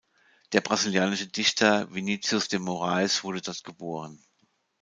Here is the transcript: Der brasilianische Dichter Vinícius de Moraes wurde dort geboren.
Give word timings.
Der 0.53 0.61
brasilianische 0.61 1.27
Dichter 1.27 1.83
Vinícius 1.93 2.47
de 2.49 2.57
Moraes 2.57 3.23
wurde 3.23 3.39
dort 3.39 3.63
geboren. 3.63 4.19